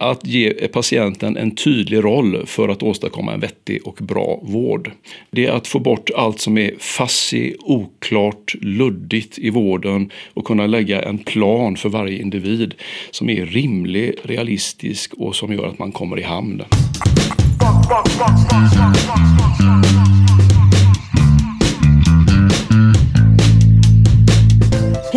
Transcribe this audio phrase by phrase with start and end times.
[0.00, 4.90] att ge patienten en tydlig roll för att åstadkomma en vettig och bra vård.
[5.30, 10.66] Det är att få bort allt som är fassig, oklart, luddigt i vården och kunna
[10.66, 12.74] lägga en plan för varje individ
[13.10, 16.62] som är rimlig, realistisk och som gör att man kommer i hamn.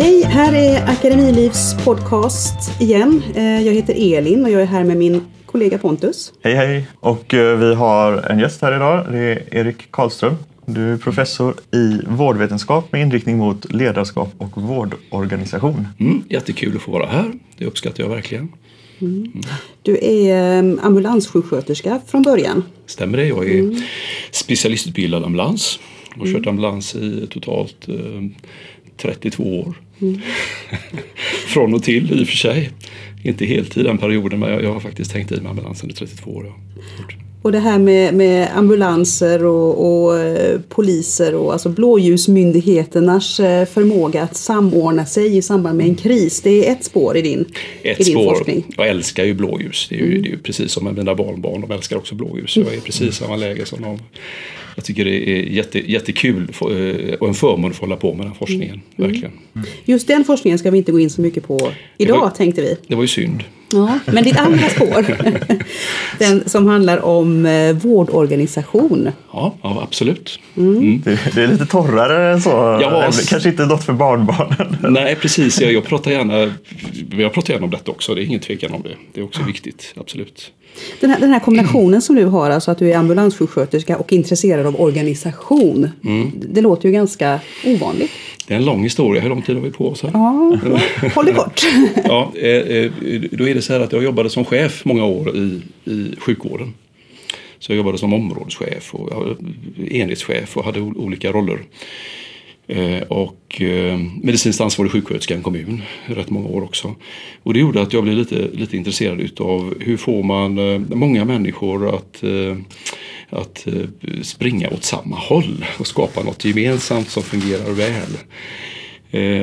[0.04, 3.22] Hej, här är Akademilivs podcast igen.
[3.34, 6.32] Eh, jag heter Elin och jag är här med min kollega Pontus.
[6.42, 6.86] Hej hej!
[6.94, 9.06] Och eh, vi har en gäst här idag.
[9.12, 10.34] Det är Erik Karlström.
[10.66, 15.88] Du är professor i vårdvetenskap med inriktning mot ledarskap och vårdorganisation.
[16.00, 17.32] Mm, jättekul att få vara här.
[17.58, 18.52] Det uppskattar jag verkligen.
[19.00, 19.32] Mm.
[19.82, 22.62] Du är um, ambulanssjuksköterska från början.
[22.86, 23.26] Stämmer det.
[23.26, 23.82] Jag är mm.
[24.30, 25.78] specialistutbildad ambulans
[26.10, 26.48] och har kört mm.
[26.48, 27.94] ambulans i totalt eh,
[28.96, 29.74] 32 år.
[30.00, 30.20] Mm.
[31.46, 32.70] Från och till i och för sig.
[33.22, 36.30] Inte heltid den perioden men jag, jag har faktiskt tänkt i med ambulansen i 32
[36.30, 36.46] år.
[36.46, 36.54] Ja.
[37.44, 44.22] Och det här med, med ambulanser och, och eh, poliser och alltså blåljusmyndigheternas eh, förmåga
[44.22, 46.40] att samordna sig i samband med en kris.
[46.40, 47.44] Det är ett spår i din,
[47.82, 48.34] ett i din spår.
[48.34, 48.64] forskning.
[48.76, 49.86] Jag älskar ju blåljus.
[49.90, 50.22] Det är ju, mm.
[50.22, 51.60] det är ju precis som med mina barnbarn.
[51.60, 52.56] De älskar också blåljus.
[52.56, 53.98] Jag är precis i samma läge som dem.
[54.74, 58.26] Jag tycker det är jätte, jättekul eh, och en förmån att få hålla på med
[58.26, 58.80] den forskningen.
[58.96, 59.10] Mm.
[59.10, 59.32] Verkligen.
[59.54, 59.68] Mm.
[59.84, 62.76] Just den forskningen ska vi inte gå in så mycket på idag var, tänkte vi.
[62.86, 63.44] Det var ju synd.
[63.72, 65.06] Ja, men ditt andra spår,
[66.18, 69.10] den som handlar om eh, vårdorganisation.
[69.32, 70.38] Ja, ja absolut.
[70.56, 70.76] Mm.
[70.76, 71.02] Mm.
[71.04, 72.50] Det, det, är lite torrare än så.
[72.50, 74.76] Ja, Kanske inte något för barnbarnen.
[74.80, 75.60] Nej, precis.
[75.60, 76.54] Jag, jag, pratar gärna,
[77.10, 78.14] jag pratar gärna om detta också.
[78.14, 78.96] Det är ingen tvekan om det.
[79.14, 80.52] Det är också viktigt, absolut.
[81.00, 84.66] Den här, den här kombinationen som du har, alltså att du är ambulanssjuksköterska och intresserad
[84.66, 85.88] av organisation.
[86.04, 86.32] Mm.
[86.34, 88.10] Det låter ju ganska ovanligt.
[88.46, 89.22] Det är en lång historia.
[89.22, 90.02] Hur lång tid har vi på oss?
[90.02, 90.10] Här?
[90.14, 90.58] Ja,
[91.14, 91.62] håll det kort.
[92.04, 92.92] ja, eh, eh,
[93.30, 96.74] då är det så här att jag jobbade som chef många år i, i sjukvården.
[97.58, 99.36] Så jag jobbade som områdeschef och
[99.90, 101.58] enhetschef och hade olika roller.
[102.66, 106.94] Eh, och eh, medicinskt ansvarig sjuksköterska i en kommun rätt många år också.
[107.42, 111.24] Och det gjorde att jag blev lite, lite intresserad utav hur får man eh, många
[111.24, 112.56] människor att, eh,
[113.28, 118.18] att eh, springa åt samma håll och skapa något gemensamt som fungerar väl.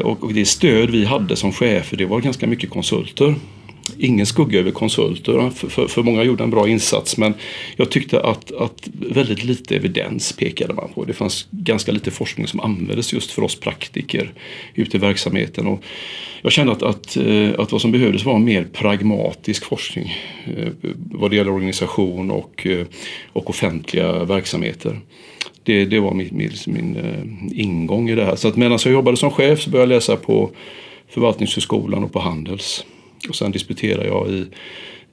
[0.04, 3.36] Och, och det stöd vi hade som chefer det var ganska mycket konsulter
[3.98, 5.50] ingen skugga över konsulter.
[5.50, 7.34] För, för, för, många gjorde en bra insats men
[7.76, 11.06] jag tyckte att, att väldigt lite evidens pekade man på.
[11.06, 14.34] Det fanns ganska lite forskning som användes just för oss praktiker
[14.76, 15.68] ute i verksamheten.
[15.68, 15.84] Och
[16.42, 20.16] jag kände att, att, eh, att vad som behövdes var mer pragmatisk forskning
[20.58, 20.68] eh,
[21.12, 22.86] vad det gäller organisation och, eh,
[23.34, 25.00] och offentliga verksamheter.
[25.64, 26.98] Det, det var min, min, min
[27.56, 28.36] ingång i det här.
[28.36, 30.52] Så att medan jag jobbade som chef så började jag läsa på
[31.10, 32.86] Förvaltningshögskolan och på Handels.
[33.30, 34.46] Och sen disputerar jag i,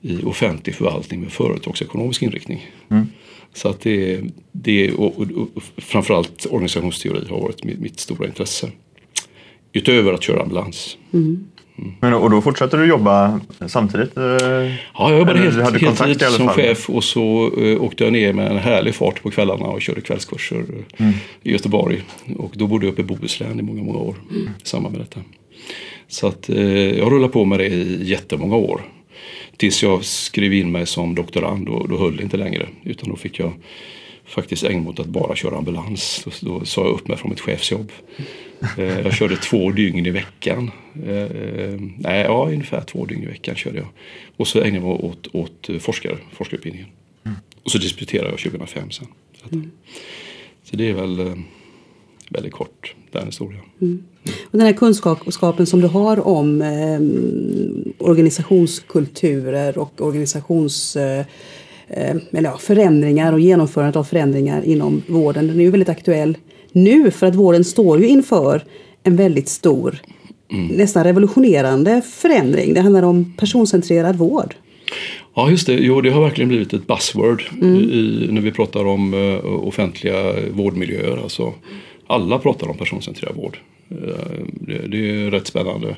[0.00, 2.70] i offentlig förvaltning med företagsekonomisk inriktning.
[2.90, 3.06] Mm.
[3.54, 4.20] Så att det,
[4.52, 8.70] det och, och, och framförallt organisationsteori har varit mitt, mitt, stora intresse.
[9.72, 10.96] Utöver att köra ambulans.
[11.12, 11.48] Mm.
[11.78, 11.92] Mm.
[12.00, 14.16] Men, och då fortsatte du jobba samtidigt?
[14.16, 18.50] Eh, ja, jag jobbade helt, heltid som chef och så uh, åkte jag ner med
[18.50, 20.64] en härlig fart på kvällarna och körde kvällskurser
[20.96, 21.12] mm.
[21.42, 22.02] i Göteborg.
[22.36, 24.42] Och då bodde jag uppe i Bohuslän i många, många år mm.
[24.64, 25.20] i samband med detta.
[26.08, 28.82] Så att eh, jag rullade på med det i jättemånga år.
[29.56, 32.68] Tills jag skrev in mig som doktorand och då höll det inte längre.
[32.84, 33.52] Utan då fick jag
[34.24, 36.22] faktiskt ägna mig åt att bara köra ambulans.
[36.24, 37.92] Då, då sa jag upp mig från mitt chefsjobb.
[38.78, 40.70] Eh, jag körde två dygn i veckan.
[41.06, 43.88] Eh, eh, nej, ja, ungefär två dygn i veckan körde jag.
[44.36, 46.88] Och så ägnade jag mig åt, åt forskare, forskarutbildningen.
[47.24, 47.36] Mm.
[47.62, 49.06] Och så disputerade jag 2005 sen.
[49.32, 49.70] Så, mm.
[50.64, 51.34] så det är väl eh,
[52.28, 53.62] väldigt kort den historien.
[53.80, 54.02] Mm.
[54.28, 57.00] Och den här kunskapen som du har om eh,
[58.06, 61.24] organisationskulturer och organisations eh,
[61.88, 65.46] eh, eller ja, förändringar och genomförandet av förändringar inom vården.
[65.46, 66.36] Den är ju väldigt aktuell
[66.72, 68.64] nu för att vården står ju inför
[69.02, 69.98] en väldigt stor,
[70.52, 70.66] mm.
[70.66, 72.74] nästan revolutionerande förändring.
[72.74, 74.54] Det handlar om personcentrerad vård.
[75.34, 75.72] Ja, just det.
[75.72, 77.76] Jo, det har verkligen blivit ett buzzword mm.
[77.76, 81.22] i, när vi pratar om uh, offentliga vårdmiljöer.
[81.22, 81.54] Alltså,
[82.06, 83.58] alla pratar om personcentrerad vård.
[83.90, 85.96] Eh, det, det är rätt spännande.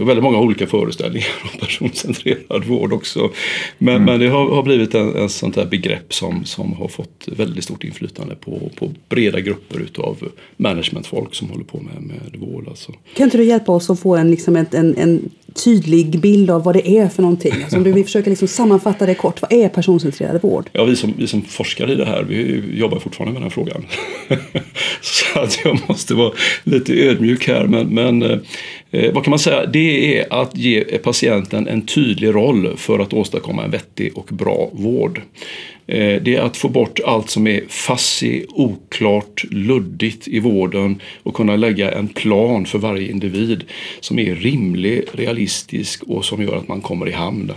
[0.00, 3.30] Och väldigt många olika föreställningar om personcentrerad vård också.
[3.78, 4.04] Men, mm.
[4.04, 7.64] men det har, har blivit en, en sånt här begrepp som, som har fått väldigt
[7.64, 12.68] stort inflytande på, på breda grupper utav managementfolk som håller på med, med vård.
[12.68, 12.92] Alltså.
[13.14, 16.64] Kan inte du hjälpa oss att få en, liksom en, en, en tydlig bild av
[16.64, 17.52] vad det är för någonting?
[17.62, 20.70] Alltså om du vill försöka liksom sammanfatta det kort, vad är personcentrerad vård?
[20.72, 23.86] Ja, vi som, vi som forskar i det här, vi jobbar fortfarande med den frågan.
[25.00, 26.32] Så att jag måste vara
[26.64, 27.66] lite ödmjuk här.
[27.66, 28.42] Men, men
[28.92, 29.66] Eh, vad kan man säga?
[29.66, 34.70] Det är att ge patienten en tydlig roll för att åstadkomma en vettig och bra
[34.72, 35.20] vård.
[35.86, 41.34] Eh, det är att få bort allt som är fassig, oklart, luddigt i vården och
[41.34, 43.64] kunna lägga en plan för varje individ
[44.00, 47.52] som är rimlig, realistisk och som gör att man kommer i hamn.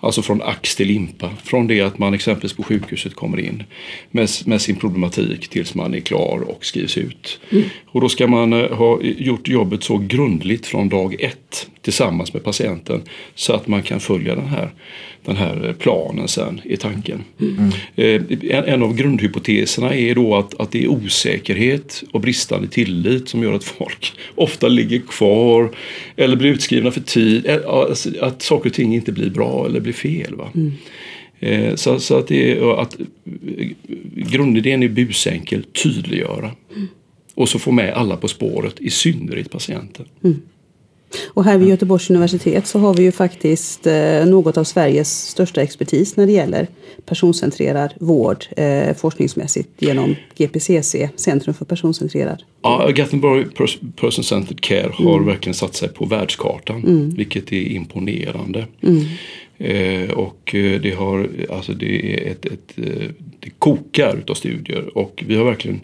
[0.00, 1.30] Alltså från ax till limpa.
[1.44, 3.62] Från det att man exempelvis på sjukhuset kommer in
[4.10, 7.40] med, med sin problematik tills man är klar och skrivs ut.
[7.50, 7.64] Mm.
[7.86, 12.44] Och då ska man eh, ha gjort jobbet så grundligt från dag ett tillsammans med
[12.44, 13.02] patienten
[13.34, 14.70] så att man kan följa den här,
[15.24, 17.24] den här planen sen i tanken.
[17.40, 17.70] Mm.
[18.50, 23.42] En, en, av grundhypoteserna är då att, att det är osäkerhet och bristande tillit som
[23.42, 25.70] gör att folk ofta ligger kvar
[26.16, 27.48] eller blir utskrivna för tid.
[27.66, 30.34] Alltså att saker och ting inte blir bra eller blir fel.
[30.34, 30.50] Va?
[30.54, 30.72] Mm.
[31.40, 32.96] Eh, så, så, att, det är, att
[34.14, 36.50] grundidén är busenkel, tydliggöra.
[36.76, 36.88] Mm.
[37.34, 40.06] Och så få med alla på spåret, i synnerhet patienten.
[40.24, 40.42] Mm.
[41.28, 45.62] Och här vid Göteborgs universitet så har vi ju faktiskt eh, något av Sveriges största
[45.62, 46.66] expertis när det gäller
[47.06, 53.46] personcentrerad vård eh, forskningsmässigt genom GPCC, Centrum för personcentrerad Ja, Gothenburg
[53.96, 55.26] Person Centered Care har mm.
[55.26, 57.14] verkligen satt sig på världskartan, mm.
[57.14, 58.66] vilket är imponerande.
[58.82, 59.04] Mm.
[59.58, 63.10] Eh, och eh, det, har, alltså det, är ett, ett, eh,
[63.40, 65.80] det kokar utav studier och vi har verkligen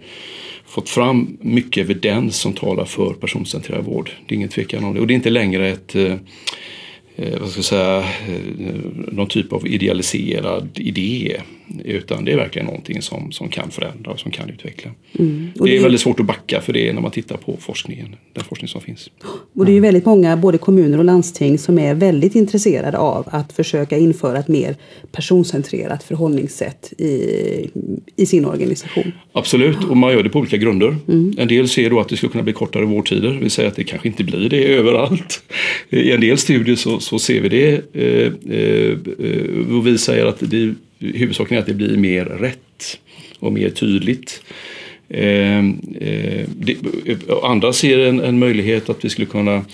[0.76, 4.10] fått fram mycket evidens som talar för personcentrerad vård.
[4.26, 5.00] Det är ingen tvekan om det.
[5.00, 6.14] Och det är inte längre ett eh,
[7.16, 8.74] eh vad ska jag säga, eh,
[9.12, 11.40] någon typ av idealiserad idé.
[11.84, 14.90] Utan det är verkligen någonting som, som kan förändra och som kan utveckla.
[15.18, 15.50] Mm.
[15.54, 18.44] Det, det är väldigt svårt att backa för det när man tittar på forskningen, den
[18.44, 19.10] forskning som finns.
[19.54, 23.28] Och det är ju väldigt många, både kommuner och landsting, som är väldigt intresserade av
[23.30, 24.76] att försöka införa ett mer
[25.12, 27.70] personcentrerat förhållningssätt i,
[28.16, 29.12] i sin organisation.
[29.32, 30.96] Absolut, och man gör det på olika grunder.
[31.08, 31.34] Mm.
[31.38, 33.84] En del ser då att det ska kunna bli kortare vårdtider, vill säga att det
[33.84, 35.42] kanske inte blir det överallt.
[35.90, 37.68] I en del studier så, så ser vi det.
[37.92, 38.92] Eh, eh,
[39.28, 43.00] eh och vi säger att det huvudsaken är att det blir mer rätt
[43.38, 44.42] och mer tydligt.
[45.08, 46.76] Eh, eh, det,
[47.06, 49.64] eh, andra ser en, en, möjlighet att vi skulle kunna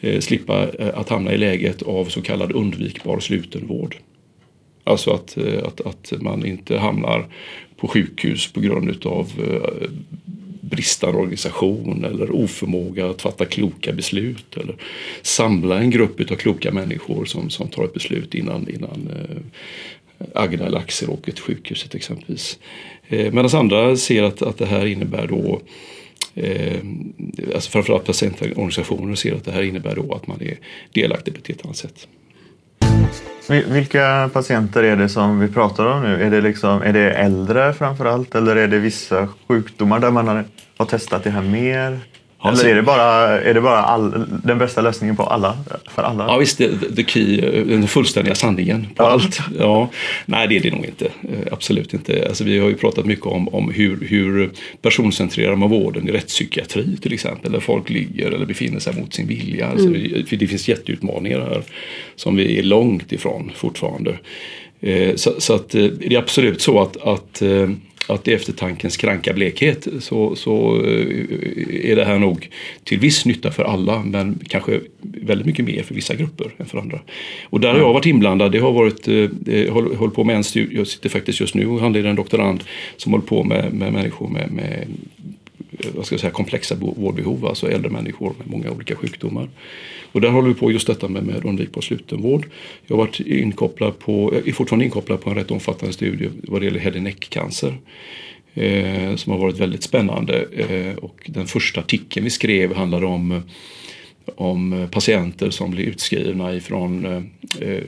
[0.00, 3.96] eh, slippa eh, att hamna i läget av så kallad undvikbar slutenvård.
[4.84, 7.26] Alltså att, eh, att, att man inte hamnar
[7.76, 9.88] på sjukhus på grund av eh,
[10.74, 14.76] bristande organisation eller oförmåga att fatta kloka beslut eller
[15.22, 19.36] samla en grupp av kloka människor som, som tar ett beslut innan, innan eh,
[20.34, 22.58] Agda eller Axel åker till sjukhuset exempelvis.
[23.08, 25.60] Eh, Medan andra ser att, att det här innebär då
[26.34, 26.80] eh,
[27.54, 30.58] alltså framförallt patientorganisationer ser att det här innebär då att man är
[30.92, 32.08] delaktig på ett helt annat sätt.
[33.48, 36.22] Vilka patienter är det som vi pratar om nu?
[36.22, 40.44] Är det, liksom, är det äldre framförallt eller är det vissa sjukdomar där man har,
[40.76, 42.00] har testat det här mer?
[42.44, 45.56] Eller är det bara, är det bara all, den bästa lösningen på alla,
[45.94, 46.24] för alla?
[46.28, 49.10] Ja visst, the, the key, den fullständiga sanningen på ja.
[49.10, 49.40] allt.
[49.58, 49.90] Ja,
[50.26, 51.04] nej det är det nog inte.
[51.04, 52.24] Eh, absolut inte.
[52.28, 54.50] Alltså, vi har ju pratat mycket om, om hur, hur
[54.82, 57.52] personcentrerar man vården i rättspsykiatri till exempel.
[57.52, 59.68] Där folk ligger eller befinner sig mot sin vilja.
[59.68, 60.24] Alltså, mm.
[60.30, 61.62] det, det finns jätteutmaningar här
[62.16, 64.18] som vi är långt ifrån fortfarande.
[64.80, 67.42] Eh, så, så att, eh, det är absolut så att, att
[68.08, 72.50] att i eftertankens kranka blekhet så, så eh, är det här nog
[72.84, 76.78] till viss nytta för alla men kanske väldigt mycket mer för vissa grupper än för
[76.78, 77.00] andra.
[77.44, 78.52] Och där har jag varit inblandad.
[78.52, 81.66] Det har varit, eh, håll, håll på med en studie, jag sitter faktiskt just nu
[81.66, 82.64] och handleder en doktorand
[82.96, 84.86] som håller på med, med människor med, med
[85.78, 89.48] Eh, vad ska jag säga, komplexa vårdbehov, alltså äldre människor med många olika sjukdomar.
[90.12, 92.46] Och där håller vi på just detta med, med undvikbar slutenvård.
[92.86, 96.64] Jag har varit inkopplad på, är fortfarande inkopplad på en rätt omfattande studie vad det
[96.64, 97.74] gäller head and neck-cancer.
[98.54, 100.46] Eh, som har varit väldigt spännande.
[100.52, 103.42] Eh, och den första artikeln vi skrev handlade om
[104.36, 107.82] om eh, patienter som blir utskrivna ifrån, eh, eh,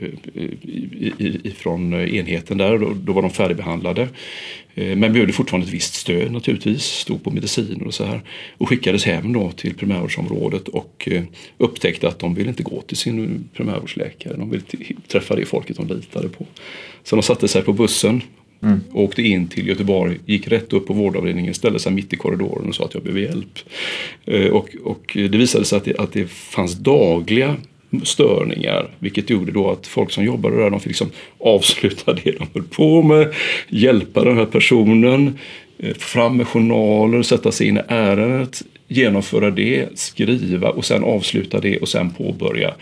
[1.43, 2.95] ifrån enheten där.
[2.95, 4.07] Då var de färdigbehandlade.
[4.75, 8.21] Men behövde fortfarande ett visst stöd naturligtvis, stod på mediciner och så här.
[8.57, 11.09] Och skickades hem då till primärvårdsområdet och
[11.57, 14.37] upptäckte att de ville inte gå till sin primärvårdsläkare.
[14.37, 14.63] De ville
[15.07, 16.45] träffa det folket de litade på.
[17.03, 18.21] Så de satte sig på bussen
[18.63, 18.79] Mm.
[18.93, 22.75] Åkte in till Göteborg, gick rätt upp på vårdavdelningen, ställde sig mitt i korridoren och
[22.75, 23.59] sa att jag behöver hjälp.
[24.25, 27.55] Eh, och, och det visade sig att det, att det fanns dagliga
[28.03, 28.89] störningar.
[28.99, 31.09] Vilket gjorde då att folk som jobbade där de fick liksom
[31.39, 33.33] avsluta det de höll på med,
[33.69, 35.37] hjälpa den här personen,
[35.97, 41.77] fram med journaler, sätta sig in i ärendet, genomföra det, skriva och sen avsluta det
[41.77, 42.73] och sen påbörja.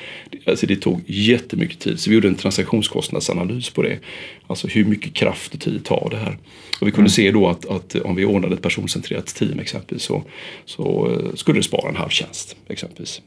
[0.46, 4.00] Alltså det tog jättemycket tid så vi gjorde en transaktionskostnadsanalys på det.
[4.48, 6.38] Alltså hur mycket kraft och tid tar det här?
[6.82, 7.10] Och vi kunde mm.
[7.10, 10.24] se då att, att, om vi ordnade ett personcentrerat team exempelvis så,
[10.66, 13.22] så eh, skulle det spara en halv tjänst exempelvis.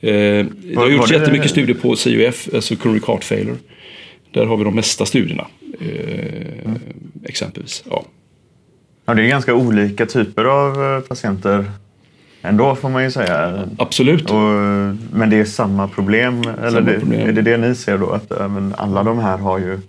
[0.00, 3.56] det har gjorts var det- jättemycket studier på CUF, alltså coronary heart failure.
[4.30, 5.46] Där har vi de mesta studierna.
[5.80, 6.72] Eh,
[7.24, 7.84] Exempelvis.
[7.90, 8.04] Ja.
[9.12, 11.64] Ja, det är ganska olika typer av eh, patienter
[12.42, 13.68] ändå får man ju säga.
[13.78, 14.30] Absolut.
[14.30, 14.38] Och,
[15.12, 16.42] men det är samma problem?
[16.62, 17.28] Eller det, problem.
[17.28, 18.10] är det det ni ser då?
[18.10, 19.80] Att eh, men alla de här har ju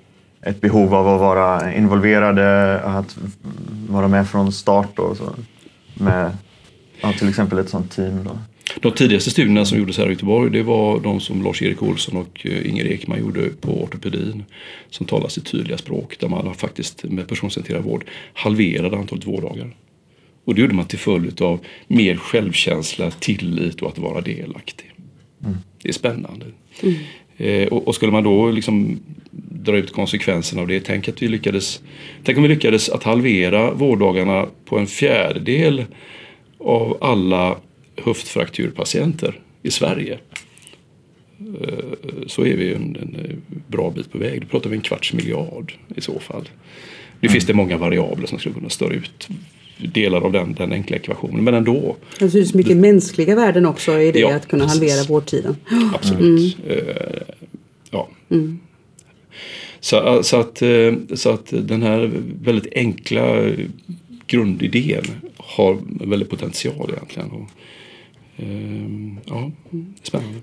[0.42, 3.18] ett behov av att vara involverade, att
[3.90, 5.34] vara med från start då, så,
[5.94, 6.38] med
[7.02, 8.24] ja, till exempel ett sånt team.
[8.24, 8.38] Då.
[8.82, 12.46] De tidigaste studierna som gjordes här i Göteborg det var de som Lars-Erik Olsson och
[12.46, 14.44] eh, Inger Ekman gjorde på ortopedin.
[14.90, 19.76] Som talar sitt tydliga språk där man har faktiskt med personcentrerad vård halverade antalet vårddagar.
[20.46, 24.92] Och det gjorde man till följd av mer självkänsla, tillit och att vara delaktig.
[25.82, 26.46] Det är spännande.
[27.38, 29.00] Eh, och, och skulle man då liksom
[29.64, 30.80] dra ut konsekvenserna av det.
[30.80, 31.82] Tänk att vi lyckades
[32.24, 35.86] Tänk om vi lyckades att halvera vårddagarna på en fjärdedel
[36.58, 37.58] av alla
[37.98, 40.20] höftfrakturpatienter i Sverige.
[41.62, 41.68] Eh,
[42.28, 44.42] Så är vi en, en bra bit på väg.
[44.42, 46.50] Då pratar vi en kvarts miljard i så fall.
[47.20, 49.28] Nu finns det många variabler som skulle kunna störa ut
[49.94, 51.44] delar av den, den enkla ekvationen.
[51.44, 54.80] Men ändå, Det finns mycket mänskliga värden också i det Ja, att kunna precis.
[54.82, 55.56] halvera vårdtiden.
[55.94, 56.58] absolut.
[56.68, 56.78] Eh,
[57.92, 58.10] ja.
[59.80, 62.12] Så, så, att, eh, så att den här
[62.44, 63.46] väldigt enkla
[64.28, 65.04] grundidén
[65.38, 65.72] har
[66.02, 67.30] en väldig potential egentligen.
[67.32, 67.48] Och, eh,
[68.38, 69.52] Ehm, ja,
[70.04, 70.38] spännande.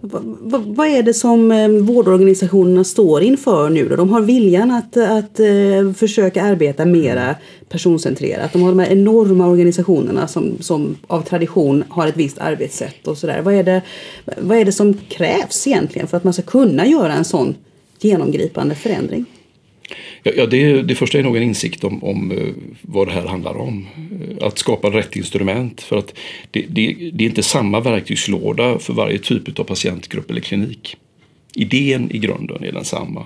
[0.00, 3.96] Va- va- Vad är det som eh, vårdorganisationerna står inför nu då?
[3.96, 7.34] De har viljan att, att eh, försöka arbeta mera
[7.68, 8.52] personcentrerat.
[8.52, 13.18] De har de här enorma organisationerna som, som av tradition har ett visst arbetssätt och
[13.18, 13.40] sådär.
[13.42, 13.82] Vad är, det,
[14.38, 17.54] vad är det som krävs egentligen för att man ska kunna göra en sån
[18.00, 19.24] genomgripande förändring?
[20.22, 22.38] Ja, det, det första är nog en insikt om, om eh,
[22.82, 23.86] vad det här handlar om.
[23.96, 25.80] Eh, Att skapa rätt instrument.
[25.80, 26.14] För att
[26.50, 30.96] det, det, det är inte samma verktygslåda för varje typ av patientgrupp eller klinik.
[31.54, 33.24] Idén i grunden är densamma.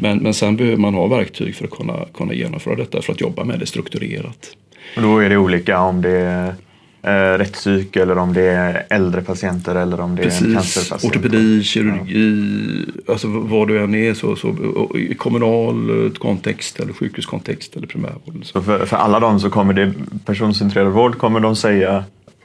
[0.00, 3.20] Men, men sen behöver man ha verktyg för att kunna, kunna genomföra detta, för att
[3.20, 4.56] jobba med det strukturerat.
[4.96, 6.54] Och då är det olika om det är
[7.02, 11.16] eh, rättspsyk eller om det är äldre patienter eller om det är Precis, cancerpatient.
[11.16, 14.56] ortopedi, kirurgi, alltså vad du än är, så, så,
[14.98, 18.38] i kommunal eh, kontext eller sjukhuskontext eller primärvård.
[18.42, 18.44] Så.
[18.44, 19.92] Så för, för alla dem så kommer det
[20.24, 22.04] personcentrerad vård kommer de säga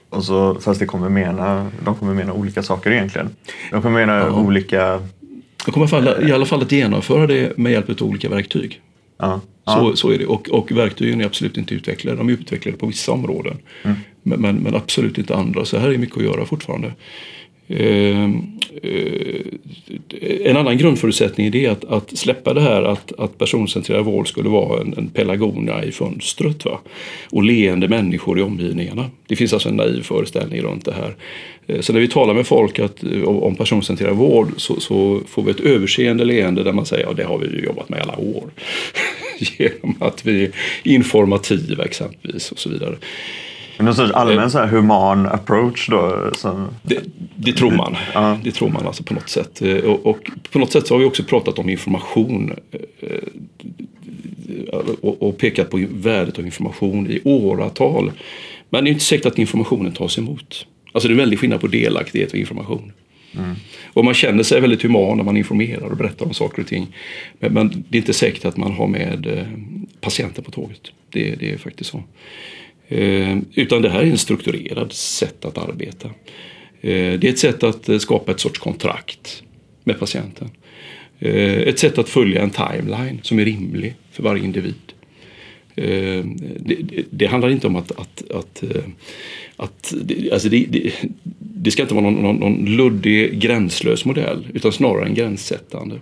[0.10, 3.29] och så, fast det kommer mena, de kommer mena olika saker egentligen.
[3.72, 5.01] De kommer mena olika...
[5.65, 8.29] Jag kommer i alla fall, i alla fall att genomföra det med hjälp av olika
[8.29, 8.81] verktyg.
[9.19, 10.25] Ja, Så, så är det.
[10.25, 12.17] Och, och verktygen är absolut inte utvecklade.
[12.17, 13.57] De är utvecklade på vissa områden.
[14.24, 15.65] Men, men, men absolut inte andra.
[15.65, 16.92] Så här är mycket att göra fortfarande.
[17.68, 18.24] Eh,
[18.84, 19.42] eh,
[20.44, 24.50] en annan grundförutsättning är det att, att släppa det här att, att personcentrerad vård skulle
[24.50, 26.65] vara en, en pelargonia i fönstret.
[26.65, 26.80] Va?
[27.30, 29.10] Och leende människor i omgivningarna.
[29.27, 31.15] Det finns alltså en naiv föreställning runt det här.
[31.68, 35.44] Eh, Så när vi talar med folk att, eh, om personcentrerad vård så, så får
[35.44, 38.00] vi ett överseende leende där man säger att ja, det har vi ju jobbat med
[38.00, 38.44] i alla år.
[39.58, 40.51] Genom att vi är
[40.84, 42.96] informativa exempelvis och så vidare.
[43.80, 46.30] Någon sorts allmän så här human approach då.
[46.38, 47.00] Som, Det,
[47.36, 47.96] det tror man.
[48.13, 48.38] Ja.
[48.44, 49.62] Det tror man alltså på något sätt.
[49.62, 50.18] Eh, Och, och
[50.51, 52.53] på något sätt så har vi också pratat om information.
[52.72, 53.18] eh,
[55.01, 58.12] Och, och pekat på värdet av information i åratal.
[58.70, 60.65] Men det är inte säkert att informationen tas emot.
[60.92, 62.92] Alltså det är en väldig skillnad på delaktighet och information.
[63.94, 66.88] Och man känner sig väldigt human när man informerar och berättar om saker och ting.
[67.39, 69.44] Men, men det är inte säkert att man har med eh,
[70.01, 70.82] patienten på tåget.
[71.10, 72.03] Det, det är faktiskt så.
[72.93, 76.07] Eh, utan det här är en strukturerad sätt att arbeta.
[76.81, 79.43] Eh, det är ett sätt att eh, skapa ett sorts kontrakt
[79.83, 80.50] med patienten.
[81.19, 84.75] Ett sätt att följa en timeline som är rimlig för varje individ.
[85.75, 86.23] Det,
[86.59, 88.63] det, det handlar inte om att, att, att,
[89.55, 90.93] att det, alltså det, det,
[91.39, 95.95] det ska inte vara någon, någon, någon luddig gränslös modell utan snarare en gränssättande.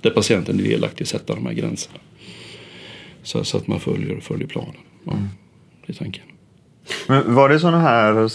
[0.00, 1.98] Där patienten är delaktig i att sätta de här gränserna.
[3.22, 4.76] Så, så att man följer, följer planen.
[5.04, 5.28] Ja, mm
[5.86, 6.22] det är tanken.
[7.08, 8.28] men var det sådana här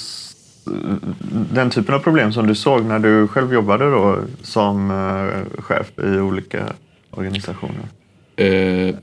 [1.53, 5.91] den typen av problem som du såg när du själv jobbade då som eh, chef
[5.99, 6.73] i olika
[7.11, 7.87] organisationer?
[8.35, 8.47] Eh,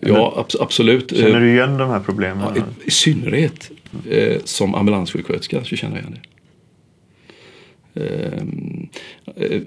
[0.00, 1.10] ja, abs- absolut.
[1.16, 2.46] Känner Eh, du igen de här problemen?
[2.54, 3.70] Ja, i, I synnerhet
[4.10, 6.28] eh, som ambulanssjuksköterska så känner jag igen det.
[8.00, 8.88] Ehm,
[9.36, 9.60] eh,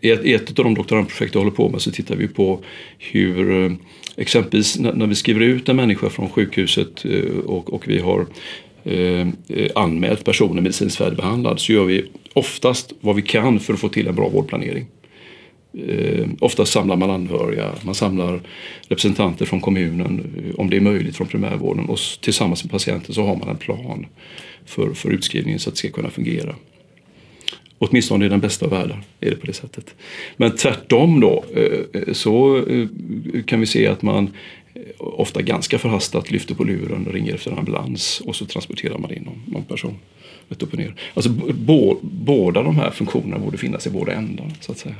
[0.00, 2.60] i ett, i ett av de doktorandprojekt jag håller på med så tittar vi på
[2.98, 3.72] hur eh,
[4.16, 8.26] exempelvis när, när vi skriver ut en människa från sjukhuset eh, och, och vi har
[8.84, 13.80] eh, eh, anmält personen medicinskt färdigbehandlad så gör vi oftast vad vi kan för att
[13.80, 14.86] få till en bra vårdplanering.
[15.88, 18.40] Eh, oftast samlar man anhöriga, man samlar
[18.88, 23.36] representanter från kommunen, om det är möjligt från primärvården och tillsammans med patienten så har
[23.36, 24.06] man en plan
[24.66, 26.54] för, för utskrivningen så att det ska kunna fungera.
[27.78, 29.94] Åtminstone i den bästa av världar är det på det sättet.
[30.36, 32.86] Men tvärtom då eh, eh, så eh,
[33.46, 34.30] kan vi se att man
[34.98, 39.12] ofta ganska förhastat lyfter på luren och ringer efter en ambulans och så transporterar man
[39.12, 39.94] in någon, någon person
[40.48, 40.94] rätt upp och ner.
[41.14, 44.94] Alltså bo, båda de här funktionerna borde finnas i båda ändar så att säga.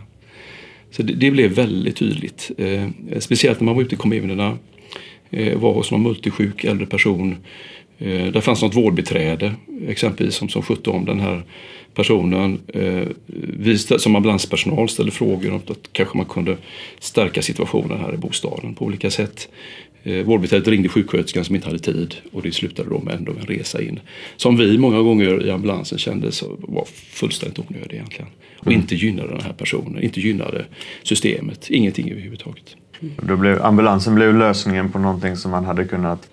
[0.91, 2.51] Så det, det blev väldigt tydligt.
[2.59, 4.59] Eh, speciellt när man var ute i kommunerna,
[5.31, 7.37] eh, var hos någon multisjuk äldre person.
[7.99, 9.55] Eh, där fanns något vårdbiträde
[9.89, 11.43] exempelvis som, som skötte om den här
[11.95, 12.61] personen.
[12.69, 13.09] Eh,
[13.59, 16.57] vi som ambulanspersonal ställde frågor om att kanske man kunde
[17.01, 19.49] stärka situationen här i bostaden på olika sätt.
[20.03, 23.47] Eh, vårdbiträdet ringde sjuksköterskan som inte hade tid och det slutade då med ändå en
[23.47, 24.01] resa in.
[24.37, 28.29] Som vi många gånger i ambulansen kände så var fullständigt onödig egentligen.
[28.59, 28.81] Och mm.
[28.81, 30.65] inte gynnade den här personen, inte gynnade
[31.03, 32.77] systemet, ingenting överhuvudtaget.
[33.01, 33.41] Mm.
[33.41, 36.29] Blev, ambulansen blev lösningen på någonting som man hade kunnat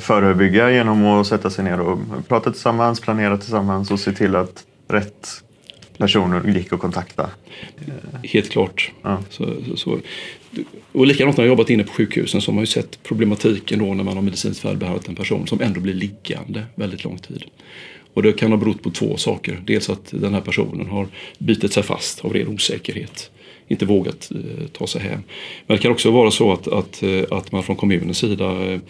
[0.00, 1.98] förebygga genom att sätta sig ner och
[2.28, 5.42] prata tillsammans, planera tillsammans och se till att rätt
[5.98, 7.30] personer gick att kontakta.
[8.22, 8.92] Helt klart.
[9.02, 9.18] Ja.
[9.30, 9.98] Så, så, så.
[10.92, 13.94] Och likadant när jag jobbat inne på sjukhusen så har man ju sett problematiken då
[13.94, 17.44] när man har medicinskt färdigbehandlat en person som ändå blir liggande väldigt lång tid.
[18.14, 19.62] Och det kan ha berott på två saker.
[19.64, 23.30] Dels att den här personen har bitit sig fast av ren osäkerhet
[23.72, 25.22] inte vågat eh, ta sig hem.
[25.66, 28.80] Men det kan också vara så att, att, eh, att man från kommunens sida eh,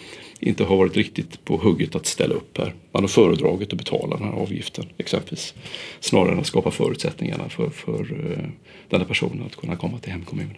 [0.41, 2.75] inte har varit riktigt på hugget att ställa upp här.
[2.93, 5.55] Man har föredragit att betala den här avgiften exempelvis.
[6.01, 8.05] Snarare än att skapa förutsättningarna för, för
[8.89, 10.57] den här personen att kunna komma till hemkommunen.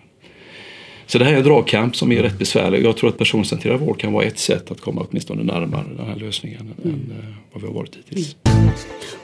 [1.07, 2.85] Så det här är en dragkamp som är rätt besvärlig.
[2.85, 6.17] Jag tror att personcentrerad vård kan vara ett sätt att komma åtminstone närmare den här
[6.17, 6.95] lösningen mm.
[6.95, 8.37] än vad vi har varit hittills.
[8.45, 8.69] Mm.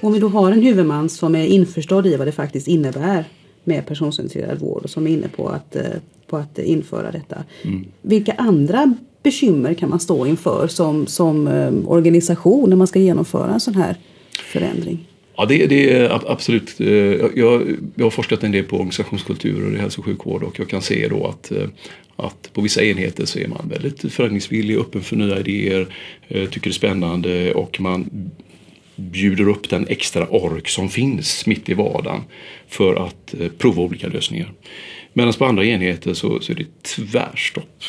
[0.00, 3.24] Om vi då har en huvudman som är införstådd i vad det faktiskt innebär
[3.64, 5.82] med personcentrerad vård och som är inne på att, eh,
[6.26, 7.44] på att införa detta.
[7.62, 7.84] Mm.
[8.02, 13.52] Vilka andra bekymmer kan man stå inför som, som eh, organisation när man ska genomföra
[13.52, 13.96] en sån här
[14.52, 15.06] förändring?
[15.36, 16.80] Ja, det, det är absolut.
[16.80, 17.62] Eh, jag,
[17.94, 21.08] jag har forskat en del på organisationskulturer i hälso och sjukvård och jag kan se
[21.08, 21.52] då att,
[22.16, 25.86] att på vissa enheter så är man väldigt förändringsvillig, öppen för nya idéer,
[26.28, 28.10] tycker det är spännande och man
[29.00, 32.20] bjuder upp den extra ork som finns mitt i vardagen
[32.68, 34.52] för att eh, prova olika lösningar.
[35.12, 37.82] Medan på andra enheter så, så är det tvärstopp.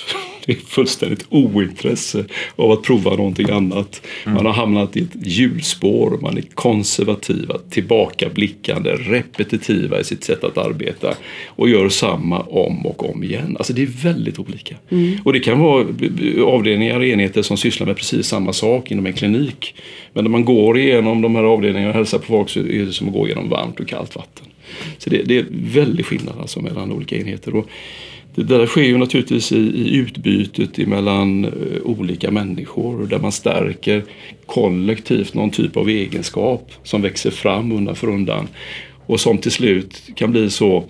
[0.46, 2.26] Det är fullständigt ointresse
[2.56, 4.02] av att prova någonting annat.
[4.26, 4.36] Mm.
[4.36, 10.58] Man har hamnat i ett hjulspår, man är konservativa, tillbakablickande, repetitiva i sitt sätt att
[10.58, 11.14] arbeta
[11.46, 13.56] och gör samma om och om igen.
[13.58, 14.76] Alltså det är väldigt olika.
[14.90, 15.20] Mm.
[15.24, 15.86] Och det kan vara
[16.46, 19.76] avdelningar och enheter som sysslar med precis samma sak inom en klinik.
[20.14, 22.94] Men när man går igenom de här avdelningarna och hälsar på folk så är det
[22.94, 24.46] som att gå igenom varmt och kallt vatten.
[24.98, 27.56] Så det, det är väldigt skillnad alltså mellan olika enheter.
[27.56, 27.70] Och
[28.36, 31.52] det där sker ju naturligtvis i, i utbytet mellan eh,
[31.84, 34.04] olika människor där man stärker
[34.46, 38.48] kollektivt någon typ av egenskap som växer fram undan för undan
[39.06, 40.84] och som till slut kan bli så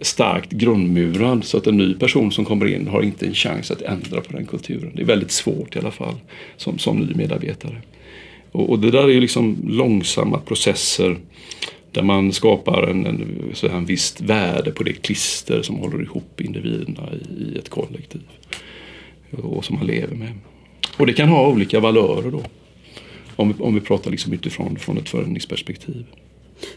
[0.00, 3.82] starkt grundmurad så att en ny person som kommer in har inte en chans att
[3.82, 4.92] ändra på den kulturen.
[4.94, 6.14] Det är väldigt svårt i alla fall
[6.56, 7.82] som, som ny medarbetare.
[8.52, 11.16] Och, och det där är ju liksom långsamma processer
[11.92, 16.02] där man skapar en, en, så här, en visst värde på det klister som håller
[16.02, 18.22] ihop individerna i, i ett kollektiv.
[19.30, 20.32] Och som man lever med.
[20.96, 22.42] Och det kan ha olika valörer då.
[23.36, 26.04] Om vi, om vi pratar liksom utifrån från ett förändringsperspektiv.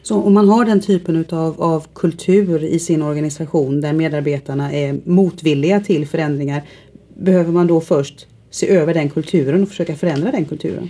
[0.02, 5.00] Så om man har den typen utav, av kultur i sin organisation där medarbetarna är
[5.06, 6.64] motvilliga till förändringar.
[7.18, 10.90] Behöver man då först se över den kulturen och försöka förändra den kulturen?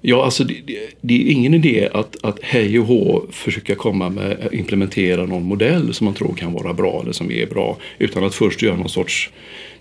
[0.00, 4.08] Ja, alltså det, det, det, är ingen idé att, att hej och hå försöka komma
[4.08, 8.24] med, implementera någon modell som man tror kan vara bra eller som är bra utan
[8.24, 9.30] att först göra någon sorts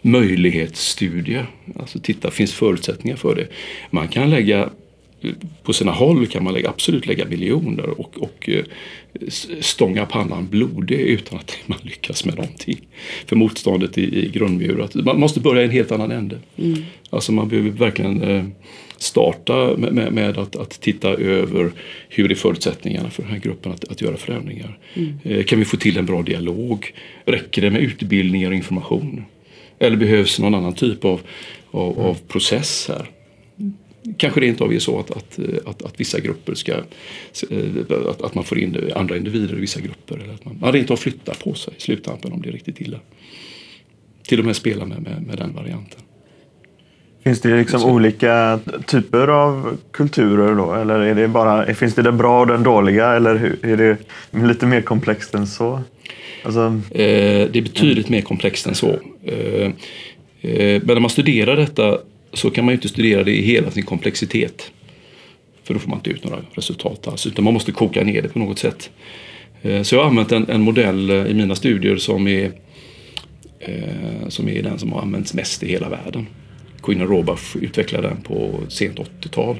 [0.01, 1.45] möjlighetsstudie.
[1.79, 3.47] Alltså titta, finns förutsättningar för det?
[3.89, 4.69] Man kan lägga
[5.63, 8.65] på sina håll kan man lägga, absolut lägga miljoner och, och eh,
[9.59, 12.87] stånga pannan blodig utan att man lyckas med någonting.
[13.25, 14.95] För motståndet i, i grundmurat.
[14.95, 16.39] Man måste börja i en helt annan ände.
[16.57, 16.83] Mm.
[17.09, 18.45] Alltså man behöver verkligen eh,
[18.97, 21.71] starta med, med, att, att, titta över
[22.09, 24.77] hur är förutsättningarna för den här gruppen att, att göra förändringar.
[24.93, 25.19] Mm.
[25.23, 26.93] Eh, kan vi få till en bra dialog?
[27.25, 29.25] Räcker det med utbildningar och information?
[29.79, 31.21] Eller behövs någon annan typ av,
[31.71, 32.05] av, mm.
[32.05, 33.09] av process här?
[34.17, 38.21] Kanske det inte av är så att, att, att, att, vissa grupper ska, eh, att,
[38.21, 40.17] att man får in andra individer i vissa grupper.
[40.17, 42.99] Eller att man, man av flyttar på sig i sluttampen om det är riktigt illa.
[44.23, 46.01] Till och med spela med, med, med den varianten.
[47.25, 50.73] Finns det liksom olika typer av kulturer då?
[50.73, 53.07] Eller är det bara, finns det den bra och den dåliga?
[53.07, 53.97] Eller är det
[54.47, 55.81] lite mer komplext än så?
[56.43, 56.81] Alltså...
[56.91, 58.99] Eh, det är betydligt mer komplext än så.
[59.23, 59.71] Eh,
[60.41, 61.97] eh, men när man studerar detta
[62.33, 64.71] så kan man ju inte studera det i hela sin komplexitet.
[65.63, 67.27] För då får man inte ut några resultat alls.
[67.27, 68.89] Utan man måste koka ner det på något sätt.
[69.83, 72.51] Så jag har använt en, en modell i mina studier som är,
[74.27, 76.27] som är den som har använts mest i hela världen.
[76.85, 79.59] Queen Robach utvecklade den på sent 80-tal.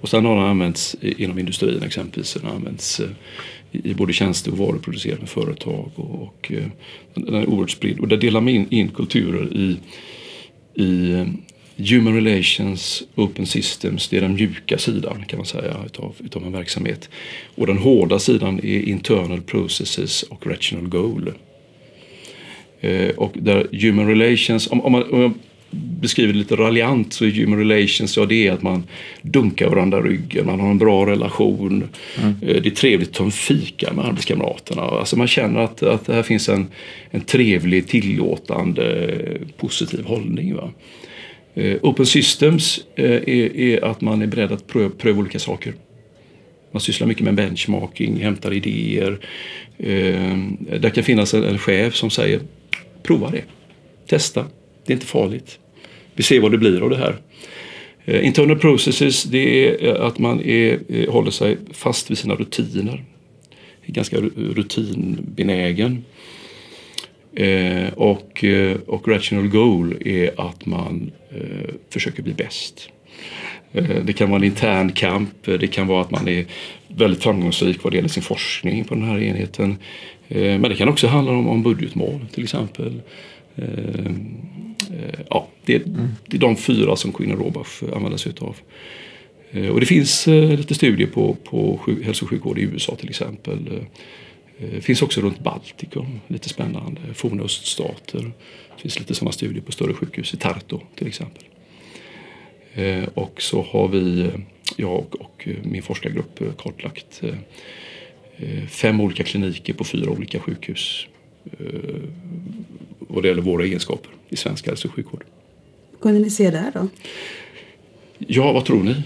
[0.00, 2.34] Och sen har den använts inom industrin exempelvis.
[2.34, 3.08] Den har använts eh,
[3.72, 5.90] i både tjänste och varuproducerande företag.
[5.94, 6.64] Och, och eh,
[7.14, 8.00] den är oerhört spridd.
[8.00, 9.76] Och där delar man in, in kulturer i,
[10.74, 11.26] i eh,
[11.76, 16.52] Human Relations, Open Systems, det är den mjuka sidan kan man säga utav, utav en
[16.52, 17.08] verksamhet.
[17.54, 21.32] Och den hårda sidan är Internal Processes och Rational Goal.
[22.80, 25.32] Eh, och där Human Relations, om, om, man, om jag
[25.72, 28.84] beskriver det lite raljant så är Human Relations, ja det är att man
[29.22, 31.88] dunkar varandra ryggen, man har en bra relation.
[32.22, 32.34] Mm.
[32.42, 34.82] Eh, det är trevligt att ta en fika med arbetskamraterna.
[34.82, 36.66] Alltså man känner att, att det här finns en,
[37.10, 39.18] en trevlig, tillåtande,
[39.56, 40.54] positiv hållning.
[40.54, 40.70] Va?
[41.54, 45.74] Eh, open Systems eh, är, är, att man är beredd att pröva, pröva, olika saker.
[46.72, 49.18] Man sysslar mycket med benchmarking, hämtar idéer.
[50.78, 52.40] Där kan finnas en chef som säger
[53.02, 53.44] prova det,
[54.06, 54.46] testa,
[54.86, 55.58] det är inte farligt.
[56.14, 57.16] Vi ser vad det blir av det här.
[58.04, 62.34] Eh, internal processes det är eh, att man är, eh, håller sig fast vid sina
[62.34, 63.04] rutiner.
[63.86, 66.04] Är ganska rutinbenägen.
[67.36, 68.44] Eh, och,
[68.86, 72.88] och rational goal är att man eh, försöker bli bäst.
[73.72, 76.44] Eh, det kan vara en intern kamp, det kan vara att man är
[76.88, 79.76] väldigt framgångsrik vad det gäller sin forskning på den här enheten.
[80.34, 83.00] Men det kan också handla om, om budgetmål till exempel.
[83.56, 84.12] Eh,
[85.30, 86.08] ja, det, mm.
[86.26, 88.56] det, är de fyra som Queen Robach använder sig utav.
[89.72, 93.80] Och det finns lite studier på, på hälso och sjukvård i USA till exempel
[94.62, 97.00] det eh, finns också runt Baltikum, lite spännande.
[97.14, 98.32] Forna öststater.
[98.76, 101.44] Det finns lite sådana studier på större sjukhus i Tartu till exempel.
[102.74, 104.28] Eh, och så har vi, eh,
[104.76, 107.22] jag och min forskargrupp kartlagt
[108.68, 111.06] fem olika kliniker på fyra olika sjukhus
[113.12, 115.24] vad det gäller våra egenskaper i svensk hälso och sjukvård.
[116.02, 116.88] Kunde ni se där då?
[118.18, 119.02] Ja, vad tror ni?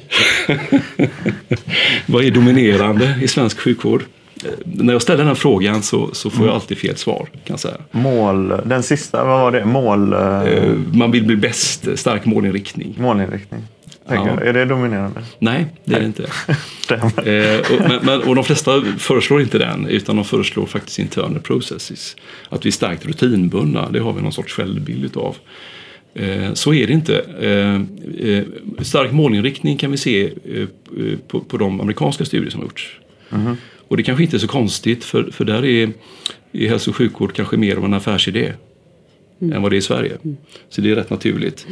[2.06, 4.04] vad är dominerande i svensk sjukvård?
[4.64, 6.54] när jag ställer den frågan så, så får jag mm.
[6.54, 7.28] alltid fel svar.
[7.32, 7.76] Kan jag säga.
[7.90, 9.64] Mål, den sista, vad var det?
[9.64, 10.12] Mål?
[10.12, 12.94] Eh, man vill bli bäst, stark målinriktning.
[12.98, 13.62] Målinriktning.
[14.08, 14.40] Ja.
[14.40, 15.22] Är det dominerande?
[15.38, 16.22] Nej, det är det inte.
[16.94, 21.40] eh, och, men, men, och de flesta föreslår inte den utan de föreslår faktiskt internal
[21.40, 22.16] processes.
[22.48, 25.36] Att vi är starkt rutinbundna, det har vi någon sorts självbild utav.
[26.14, 27.18] Eh, så är det inte.
[27.40, 27.74] Eh,
[28.30, 28.44] eh
[28.82, 30.68] stark målinriktning kan vi se eh,
[31.28, 33.00] på, på de amerikanska studier som har gjorts.
[33.32, 33.56] Mm.
[33.88, 35.92] Och det kanske inte är så konstigt för, för där är,
[36.52, 38.52] är hälso och sjukvård kanske mer av en affärsidé
[39.40, 39.56] mm.
[39.56, 40.16] än vad det är i Sverige.
[40.24, 40.36] Mm.
[40.68, 41.66] Så det är rätt naturligt.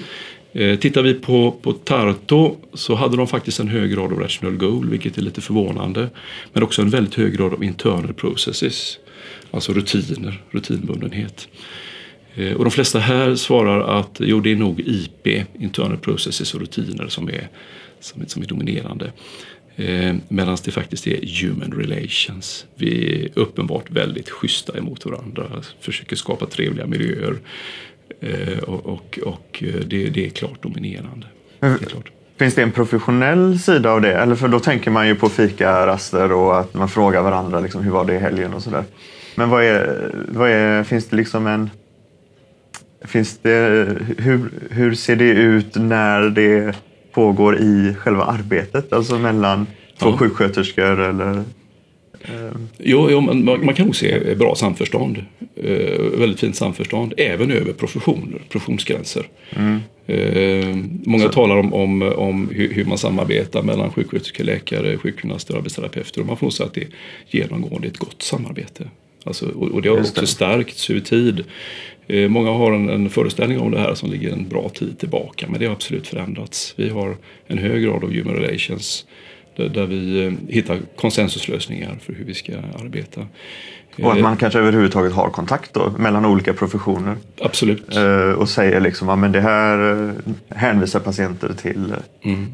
[0.57, 4.57] Eh, tittar vi på, på Tarto så hade de faktiskt en hög grad av rational
[4.57, 6.09] goal vilket är lite förvånande.
[6.53, 8.99] Men också en väldigt hög grad av internal processes.
[9.51, 11.49] Alltså rutiner, rutinbundenhet.
[12.35, 16.61] Eh, och de flesta här svarar att jo, det är nog IP, internal processes och
[16.61, 17.49] rutiner som är,
[18.01, 19.13] som är, som är dominerande.
[19.77, 22.67] Eh, Medan det faktiskt är human relations.
[22.75, 27.39] Vi är uppenbart väldigt schyssta emot varandra, försöker skapa trevliga miljöer
[28.63, 31.27] och, och, och eh, det, det, är klart dominerande.
[31.61, 32.11] Det är klart.
[32.39, 34.15] Finns det en professionell sida av det?
[34.15, 37.91] Eller för då tänker man ju på fikaraster och att man frågar varandra liksom, hur
[37.91, 38.85] var det i helgen och sådär.
[39.35, 41.71] Men vad är, vad är, finns det liksom en...
[43.05, 46.77] Finns det, hur, hur ser det ut när det
[47.13, 48.93] pågår i själva arbetet?
[48.93, 49.67] Alltså mellan
[49.99, 50.17] två ja.
[50.17, 51.45] sjuksköterskor eller?
[52.25, 52.53] Eh.
[52.79, 55.25] Jo, jo man, man, kan nog se bra samförstånd.
[55.57, 57.15] Eh, väldigt fint samförstånd.
[57.17, 59.27] Även över professioner, professionsgränser.
[59.57, 59.81] Mm.
[60.07, 61.33] Eh, många Så.
[61.33, 66.21] talar om, om, om hur, hur, man samarbetar mellan sjuksköterskor, läkare, sjukgymnaster och arbetsterapeuter.
[66.21, 66.89] Och man får säga att det är
[67.31, 68.89] genomgående ett gott samarbete.
[69.25, 71.45] Alltså, och, och det har också stärkts över tid.
[72.07, 75.47] Eh, många har en, en, föreställning om det här som ligger en bra tid tillbaka
[75.49, 76.75] men det har absolut förändrats.
[76.77, 79.07] Vi har en hög grad av human relations
[79.57, 82.53] där, vi eh, hittar konsensuslösningar för hur vi ska
[82.85, 83.27] arbeta.
[84.03, 87.17] Och att man eh, kanske överhuvudtaget har kontakt då, mellan olika professioner.
[87.41, 87.97] Absolut.
[88.37, 90.13] och säger liksom att det här
[90.49, 92.47] hänvisar patienter till, mm.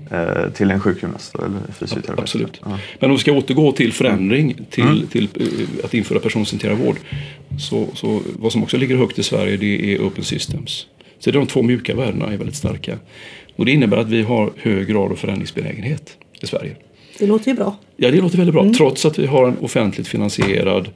[0.55, 2.19] till en sjukgymnast eller fysioterapeut.
[2.19, 2.61] Absolut.
[2.65, 2.79] Ja.
[2.99, 5.07] Men om vi ska återgå till förändring, till, mm.
[5.07, 5.29] till
[5.85, 6.97] att införa personcentrerad vård.
[7.59, 10.87] Så, så vad som också ligger högt i Sverige det är Open Systems.
[11.19, 12.99] Så de två mjuka värdena är väldigt starka.
[13.57, 16.77] Och det innebär att vi har hög grad av förändringsbenägenhet i Sverige.
[17.21, 17.77] Det låter ju bra.
[17.97, 18.63] Ja, det låter väldigt bra.
[18.63, 18.75] Mm.
[18.75, 20.91] Trots att vi har en offentligt finansierad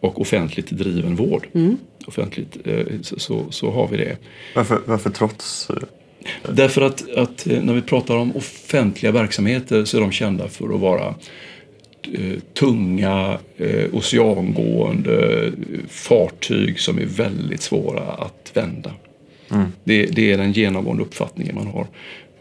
[0.00, 1.46] och offentligt driven vård.
[1.54, 1.76] Mm.
[2.06, 4.16] Offentligt, eh, så, så, har vi det.
[4.54, 5.68] Varför, varför trots?
[6.52, 10.80] Därför att, att när vi pratar om offentliga verksamheter så är de kända för att
[10.80, 11.14] vara
[12.12, 15.52] eh, tunga, eh, oceangående
[15.88, 18.92] fartyg som är väldigt svåra att vända.
[19.50, 19.66] Mm.
[19.84, 21.86] Det, det, är den genomgående uppfattningen man har.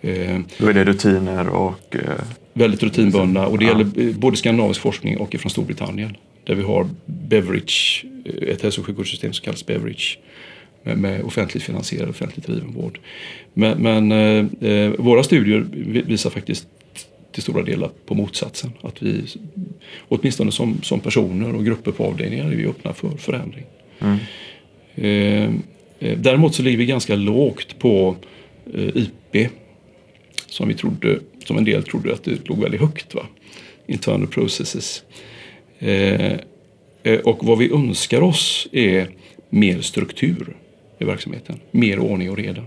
[0.06, 1.96] Eh, Då är det rutiner och...
[1.96, 2.02] Eh,
[2.54, 3.72] väldigt rutinbundna och det ja.
[3.72, 6.18] gäller både skandinavisk forskning och från Storbritannien.
[6.44, 8.06] Där vi har Beveridge,
[8.42, 10.18] ett hälso och sjukvårdssystem som kallas Beveridge
[10.84, 13.00] med, med offentligt finansierad, offentligt driven vård.
[13.54, 15.66] Men, men eh, eh våra studier
[16.06, 16.68] visar faktiskt
[17.32, 18.72] till stora delar på motsatsen.
[18.82, 19.24] Att vi,
[20.08, 23.66] åtminstone som, som personer och grupper på avdelningar, är vi öppna för förändring.
[24.00, 24.18] Mm.
[24.96, 25.56] Eh,
[26.00, 28.16] eh däremot så ligger vi ganska lågt på
[28.74, 29.52] eh, IP
[30.56, 33.16] som vi trodde, som en del trodde att det låg väldigt högt.
[33.16, 33.26] Va?
[33.88, 35.04] Internal processes.
[35.80, 36.32] Eh,
[37.04, 39.10] eh, och vad vi önskar oss är
[39.50, 40.56] mer struktur
[41.00, 41.60] i verksamheten.
[41.72, 42.62] Mer ordning och reda.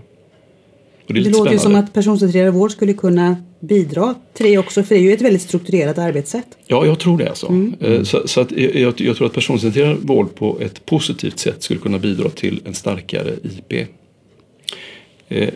[1.07, 4.83] Och det, det låter ju som att personcentrerad vård skulle kunna bidra till det också,
[4.83, 6.47] för det är ju ett väldigt strukturerat arbetssätt.
[6.67, 7.47] Ja, jag tror det alltså.
[7.47, 7.73] Mm.
[7.81, 11.79] Eh, så, så, att jag, jag, tror att personcentrerad vård på ett positivt sätt skulle
[11.79, 13.87] kunna bidra till en starkare IP.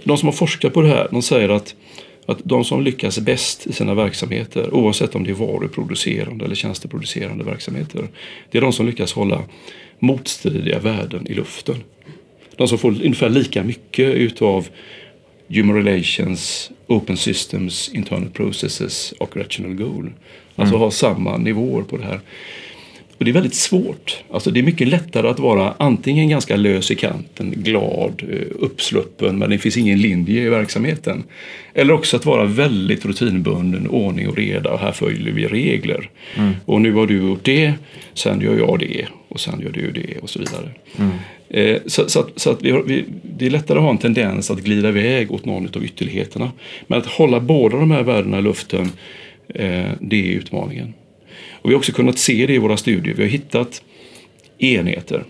[0.03, 1.75] De som har forskat på det här, de säger att
[2.25, 7.43] att de som lyckas bäst i sina verksamheter, oavsett om det är varuproducerande eller tjänsteproducerande
[7.43, 8.07] verksamheter,
[8.51, 9.43] det är de som lyckas hålla
[9.99, 11.75] motstridiga värden i luften.
[12.55, 14.67] De som får ungefär lika mycket utav
[15.47, 20.11] human relations, open systems, internal processes och rational goal.
[20.55, 20.81] Alltså mm.
[20.81, 22.19] ha samma nivåer på det här.
[23.23, 24.23] Och det är väldigt svårt.
[24.31, 29.37] Alltså det är mycket lättare att vara antingen ganska lös i kanten, glad, eh, uppsluppen
[29.37, 31.23] men det finns ingen linje i verksamheten.
[31.73, 36.09] Eller också att vara väldigt rutinbunden, ordning och reda och här följer vi regler.
[36.35, 36.53] Mm.
[36.65, 37.73] Och nu har du gjort det,
[38.13, 40.69] sen gör jag det och sen gör du det och så vidare.
[40.97, 41.11] Mm.
[41.49, 43.97] Eh, så, så, att, så att vi har, vi, det är lättare att ha en
[43.97, 46.51] tendens att glida iväg åt någon av ytterligheterna.
[46.87, 48.91] Men att hålla båda de här värdena i luften,
[49.47, 50.93] eh, det är utmaningen.
[51.51, 53.15] Och vi har också kunnat se det i våra studier.
[53.15, 53.81] Vi har hittat
[54.57, 55.23] enheter,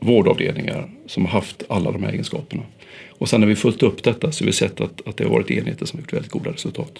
[0.00, 2.62] vårdavdelningar som har haft alla de här egenskaperna.
[3.08, 5.30] Och sen när vi följt upp detta så har vi sett att, att det har
[5.30, 6.92] varit enheter som har gjort väldigt goda resultat.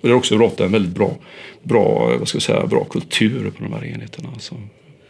[0.00, 1.16] Och det har också rått en väldigt bra,
[1.62, 4.28] bra, vad ska jag säga, bra kultur på de här enheterna.
[4.32, 4.54] Alltså.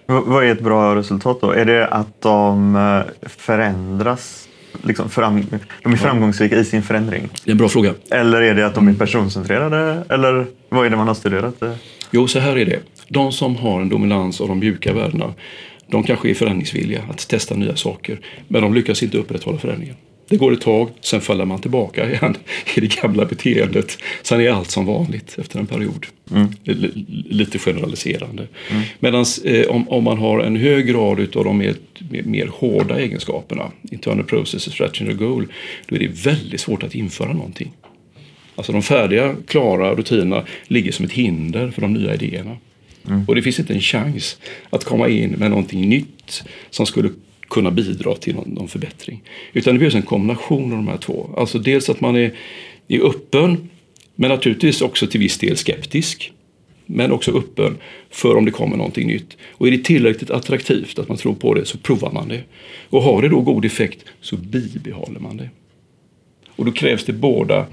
[0.07, 1.51] Vad är ett bra resultat då?
[1.51, 4.48] Är det att de eh, förändras
[4.83, 5.45] liksom fram,
[5.83, 7.29] de är framgångsrika i sin förändring?
[7.45, 7.95] Det är en bra fråga.
[8.11, 10.05] Eller är det att de är personcentrerade?
[10.09, 11.63] Eller vad är det man har studerat?
[12.11, 12.81] Jo, så här är det.
[13.09, 15.35] De som har en dominans av de mjuka värdena,
[15.87, 19.97] de kanske är förändringsvilliga att testa nya saker, men de lyckas inte upprätthålla förändringen.
[20.29, 22.37] Det går ett tag, sen faller man tillbaka igen
[22.77, 23.99] i det gamla beteendet.
[24.23, 26.07] Sen är allt som vanligt efter en period.
[26.31, 26.49] Mm.
[27.29, 28.47] Lite generaliserande.
[28.71, 28.83] Mm.
[28.99, 31.75] Medan eh, om, om, man har en hög grad av de mer,
[32.25, 35.47] mer, hårda egenskaperna, internal processes, rational goal,
[35.87, 37.73] då är det väldigt svårt att införa någonting.
[38.55, 42.57] Alltså de färdiga, klara rutinerna ligger som ett hinder för de nya idéerna.
[43.09, 43.25] Mm.
[43.29, 44.39] Och det finns inte en chans
[44.71, 47.11] att komma in med någonting nytt som skulle
[47.59, 49.23] kunna bidra till någon, någon förbättring.
[49.53, 51.31] Utan det behövs en kombination av de här två.
[51.37, 52.33] Alltså dels att man är,
[52.89, 53.69] är öppen,
[54.15, 56.33] men naturligtvis också till viss del skeptisk.
[56.87, 57.77] Men också öppen
[58.11, 59.37] för om det kommer någonting nytt.
[59.51, 62.43] Och är det tillräckligt attraktivt att man tror på det så provar man det.
[62.91, 65.51] Och har det då god effekt så bibehåller man det.
[66.57, 67.67] Och då krävs det båda,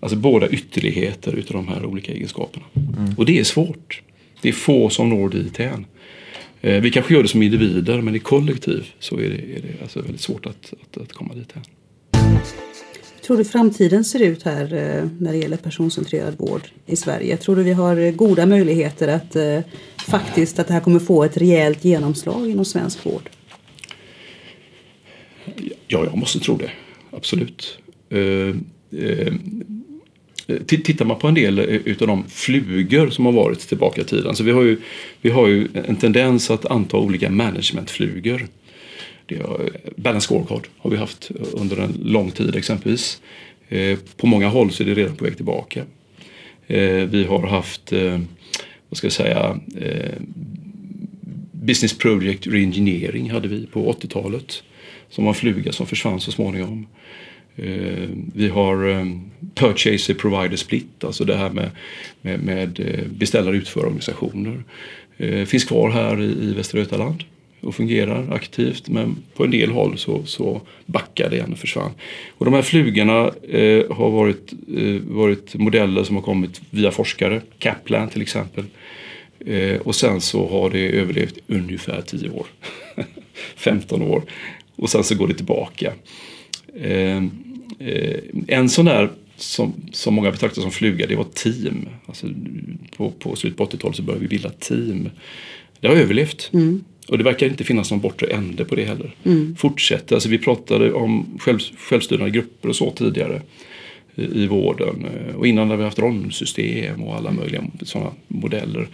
[0.00, 2.64] alltså båda ytterligheter utav de här olika egenskaperna.
[2.76, 3.14] Mm.
[3.18, 4.02] Och det är svårt.
[4.42, 5.86] Det är få som når dit än.
[6.60, 9.82] Eh, vi kanske gör det som individer men i kollektiv så är det, är det
[9.82, 11.52] alltså väldigt svårt att, att, att komma dit.
[11.52, 11.62] Här.
[13.26, 17.36] Tror du framtiden ser ut här eh, när det gäller personcentrerad vård i Sverige?
[17.36, 19.36] Tror du vi har eh, goda möjligheter att
[20.08, 23.30] faktiskt att det här kommer få ett rejält genomslag inom svensk vård?
[25.86, 26.70] Ja, jag måste tro det.
[27.10, 27.78] Absolut.
[30.50, 34.04] Eh, tittar man på en del eh, utav de flugor som har varit tillbaka i
[34.04, 34.36] tiden.
[34.36, 34.76] Så vi har ju,
[35.20, 38.46] vi har ju en tendens att anta olika managementflugor.
[39.28, 39.40] Eh,
[39.96, 43.20] balance scorecard har vi haft under en lång tid exempelvis.
[44.16, 45.84] På många håll så är det redan på väg tillbaka.
[47.06, 47.92] Vi har haft,
[48.88, 49.60] vad ska jag säga,
[51.52, 54.62] Business Project Reengineering hade vi på 80-talet.
[55.10, 56.86] Som var en fluga som försvann så småningom.
[57.62, 59.06] Eh, vi har eh,
[59.54, 61.70] Purchaser Provider Split, alltså det här med,
[62.22, 64.62] med, med eh, beställare utförorganisationer.
[65.18, 67.24] Eh, finns kvar här i Västra Götaland
[67.60, 71.90] och fungerar aktivt men på en del håll så, så backade det igen och försvann.
[72.38, 77.40] Och de här flugorna eh, har varit, eh, varit modeller som har kommit via forskare,
[77.58, 78.64] Kaplan till exempel.
[79.46, 82.46] Eh, och sen så har det överlevt ungefär 10 år,
[83.56, 84.22] 15 år
[84.76, 85.92] och sen så går det tillbaka.
[87.78, 91.88] Eh, eh, en sån där som, som många betraktar som fluga, det var team.
[92.06, 92.26] Alltså,
[92.96, 95.10] på, på slutet på 80-talet så började vi bilda team.
[95.80, 96.50] Det har överlevt.
[96.52, 96.84] Mm.
[97.08, 99.14] Och det verkar inte finnas någon bortre ände på det heller.
[99.58, 103.42] Fortsätter, alltså vi pratade om själv, självstyrande grupper och så tidigare
[104.14, 105.06] i, i vården.
[105.06, 108.88] Eh, Och innan har vi haft ronsystem och alla möjliga sådana modeller.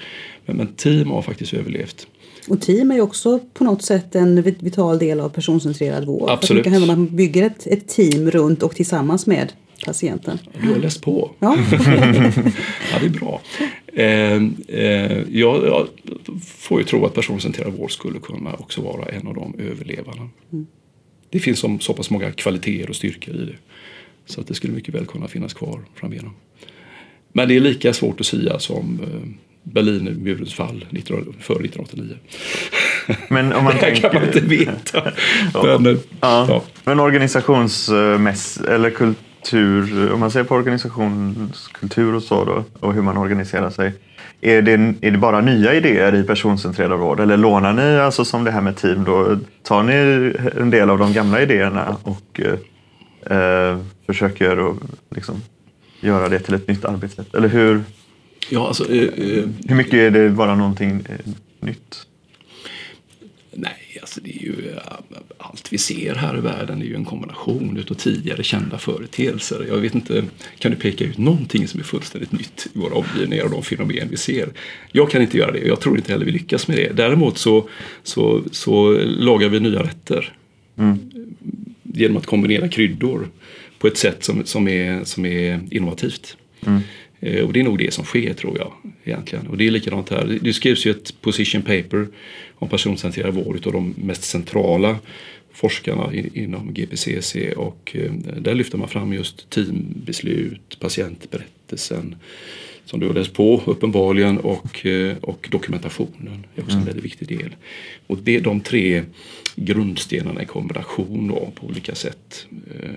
[0.47, 2.07] Men, men team har faktiskt överlevt.
[2.49, 6.31] Och team är ju också på något sätt en vit- vital del av personcentrerad vård.
[6.31, 6.61] Absolut.
[6.65, 9.53] Det kan hända att man bygger ett, ett team runt och tillsammans med
[9.87, 10.39] patienten.
[10.63, 11.31] Du har läst på.
[11.39, 11.57] Ja,
[12.93, 13.41] Ja, det är bra.
[13.93, 14.43] Eh,
[14.81, 15.89] eh, jag, jag
[16.45, 20.29] får ju tro att personcentrerad vård skulle kunna också vara en av de överlevarna.
[21.31, 23.57] Det finns som, så pass många kvaliteter och styrkor i det.
[24.27, 26.33] Så att det skulle mycket väl kunna finnas kvar framigenom.
[27.33, 29.29] Men det är lika svårt att säga som eh,
[29.73, 32.17] Berlinmurens fall 19, före 1989.
[33.29, 34.57] Men om man Det här kan man inte tänker...
[34.57, 35.13] veta.
[35.79, 36.47] Men, eh, Ja.
[36.49, 36.63] ja.
[36.85, 43.17] Men organisationsmäss eller kultur, om man ser på organisationskultur och så då och hur man
[43.17, 43.93] organiserar sig.
[44.41, 48.45] Är det, är det bara nya idéer i personcentrerad vård eller lånar ni, alltså som
[48.45, 49.93] det här med team då, tar ni
[50.61, 54.77] en del av de gamla idéerna och eh, eh, försöker att
[55.11, 55.43] liksom
[56.01, 57.35] göra det till ett nytt arbetssätt?
[57.35, 57.83] Eller hur,
[58.51, 62.07] Ja, alltså, eh, eh, hur mycket är det bara någonting eh, nytt?
[63.53, 64.83] Nej, alltså det är ju äh,
[65.39, 69.67] allt vi ser här i världen är ju en kombination utav tidigare kända företeelser.
[69.69, 70.25] Jag vet inte,
[70.59, 74.09] kan du peka ut någonting som är fullständigt nytt i våra omgivningar och de fenomen
[74.11, 74.49] vi ser?
[74.93, 76.93] Jag kan inte göra det och jag tror inte heller vi lyckas med det.
[76.93, 77.69] Däremot så,
[78.03, 80.33] så, så lagar vi nya rätter
[81.83, 83.29] genom att kombinera kryddor
[83.79, 86.37] på ett sätt som, som, är, som är innovativt.
[86.67, 86.79] Eh,
[87.45, 88.73] Och det är nog det som sker tror jag
[89.05, 89.47] egentligen.
[89.47, 90.39] Och det är likadant här.
[90.43, 92.07] Det- skrivs ju ett position paper
[92.55, 94.99] om personcentrerad vård av de mest centrala
[95.53, 102.17] forskarna inom GPCC och eh, där lyfter man fram just teambeslut, patientberättelsen
[102.85, 107.29] som du har läst på uppenbarligen och, eh, och dokumentationen är också en väldigt viktig
[107.29, 107.55] del.
[108.07, 109.03] Och det, de tre
[109.57, 112.47] grundstenarna i kombination då, på olika sätt
[112.81, 112.91] eh,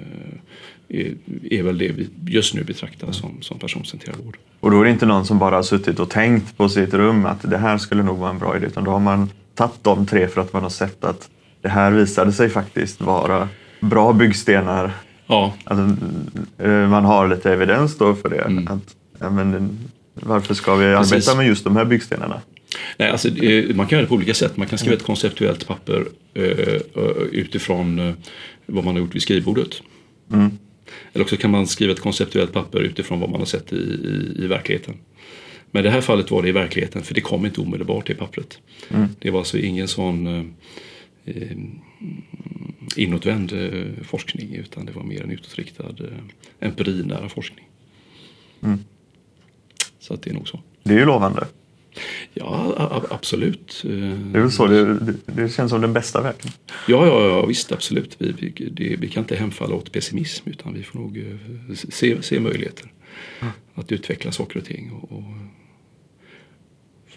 [0.89, 1.13] är,
[1.52, 4.38] är väl det vi just nu betraktar som, som personcentrerad vård.
[4.60, 7.25] Och då är det inte någon som bara har suttit och tänkt på sitt rum
[7.25, 8.67] att det här skulle nog vara en bra idé.
[8.67, 11.30] Utan då har man tagit de tre för att man har sett att
[11.62, 13.49] det här visade sig faktiskt vara
[13.80, 14.91] bra byggstenar.
[15.28, 16.06] Ja, Alltså,
[16.58, 18.71] eh, man har lite evidens då för det.
[18.71, 19.80] Att, ja, men,
[20.13, 21.13] varför ska vi Precis.
[21.13, 22.41] arbeta med just de här byggstenarna?
[22.97, 24.58] Nej, alltså, eh, man kan göra det på olika sätt.
[24.58, 28.13] Man kan skriva ett konceptuellt papper eh, eh, utifrån eh,
[28.65, 29.82] vad man har gjort vid skrivbordet.
[31.13, 34.43] Eller också kan man skriva ett konceptuellt papper utifrån vad man har sett i, i,
[34.43, 34.95] i verkligheten.
[35.72, 38.15] Men i det här fallet var det i verkligheten för det kom inte omedelbart i
[38.15, 38.60] pappret.
[39.19, 40.45] Det var alltså ingen sån eh,
[41.26, 41.58] eh,
[42.95, 47.67] inåtvänd eh, forskning utan det var mer en utåtriktad eh, empirinära forskning.
[50.00, 50.60] Så att det är nog så.
[50.84, 51.48] Det är ju lovande.
[52.34, 53.82] Ja, absolut.
[53.84, 56.52] Det är väl så det, det, känns som den bästa vägen.
[56.88, 58.16] Ja, ja, ja visst absolut.
[58.18, 62.24] Vi, vi, det, vi kan inte hemfalla åt pessimism utan vi får nog eh, se,
[62.24, 62.92] se möjligheter
[63.74, 65.24] att utveckla saker och ting och, och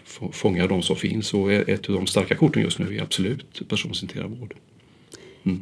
[0.04, 1.34] få- fånga de som finns.
[1.34, 4.54] Och ett av de starka korten just nu är absolut personcentrerad vård.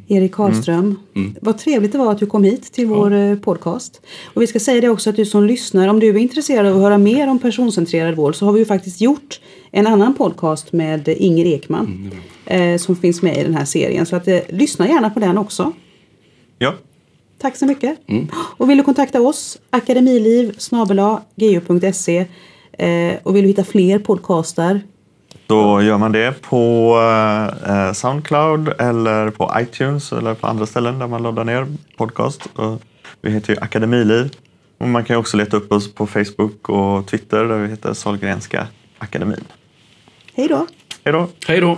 [0.07, 0.99] Erik Karlström,
[1.41, 4.01] vad trevligt det var att du kom hit till vår eh, podcast.
[4.33, 6.75] Och vi ska säga det också att du som lyssnar, om du är intresserad av
[6.75, 9.39] att höra mer om personcentrerad vård så har vi ju faktiskt gjort
[9.71, 12.11] en annan podcast med Inger Ekman
[12.45, 14.05] eh, som finns med i den här serien.
[14.05, 15.73] Så att, eh, lyssna gärna på den också.
[16.59, 16.73] Ja,
[17.41, 17.99] Tack så mycket.
[18.33, 20.55] Och vill du kontakta oss, akademiliv
[21.35, 22.25] gu.se
[22.71, 24.81] eh, och vill du hitta fler podcastar
[25.47, 26.95] Då gör man det på
[27.67, 31.67] eh, Soundcloud eller på iTunes eller på andra ställen där man laddar ner
[31.97, 32.47] podcast.
[32.55, 32.81] Och
[33.21, 34.31] vi heter ju Akademiliv.
[34.77, 38.67] Och man kan också leta upp oss på Facebook och Twitter där vi heter Sahlgrenska
[38.97, 39.45] Akademin.
[40.35, 40.67] Hej då!
[41.03, 41.27] Hej då!
[41.47, 41.77] Hej då!